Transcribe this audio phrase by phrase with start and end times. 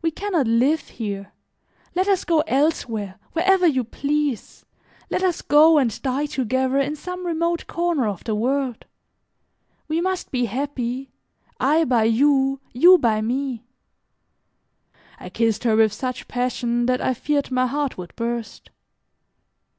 [0.00, 1.32] We can not live here,
[1.94, 4.64] let us go elsewhere, wherever you please,
[5.10, 8.86] let us go and die together in some remote corner of the world.
[9.86, 11.10] We must be happy,
[11.60, 13.66] I by you, you by me."
[15.20, 18.70] I kissed her with such passion that I feared my heart would burst.